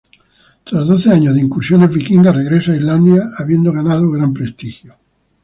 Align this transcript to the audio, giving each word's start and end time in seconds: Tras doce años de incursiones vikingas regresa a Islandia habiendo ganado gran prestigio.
Tras 0.63 0.87
doce 0.87 1.11
años 1.11 1.35
de 1.35 1.41
incursiones 1.41 1.91
vikingas 1.93 2.35
regresa 2.35 2.71
a 2.71 2.75
Islandia 2.75 3.21
habiendo 3.37 3.71
ganado 3.71 4.09
gran 4.09 4.33
prestigio. 4.33 4.95